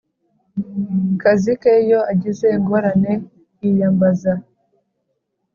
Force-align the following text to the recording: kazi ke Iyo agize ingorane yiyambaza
kazi 1.21 1.51
ke 1.61 1.71
Iyo 1.83 1.99
agize 2.11 2.45
ingorane 2.57 3.13
yiyambaza 3.61 4.33